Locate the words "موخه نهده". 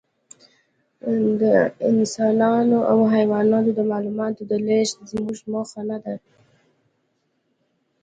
5.51-6.15